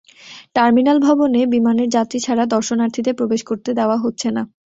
Terminal 0.55 0.97
ভবনে 1.07 1.41
বিমানের 1.53 1.89
যাত্রী 1.89 2.17
ছাড়া 2.25 2.43
দর্শনার্থীদের 2.53 3.17
প্রবেশ 3.19 3.41
করতে 3.49 3.69
দেওয়া 3.79 3.97
হচ্ছে 3.97 4.27
না। 4.35 4.43